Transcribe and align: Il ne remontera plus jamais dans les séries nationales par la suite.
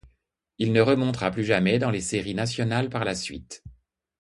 Il 0.57 0.73
ne 0.73 0.81
remontera 0.81 1.29
plus 1.29 1.43
jamais 1.43 1.77
dans 1.77 1.91
les 1.91 2.01
séries 2.01 2.33
nationales 2.33 2.89
par 2.89 3.05
la 3.05 3.13
suite. 3.13 3.61